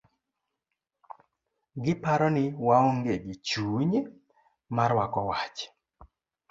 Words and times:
Giparo 1.83 2.27
ni 2.35 2.43
waonge 2.67 3.13
gi 3.25 3.35
chuny 3.47 3.93
marwako 4.75 5.19
wach. 5.29 5.57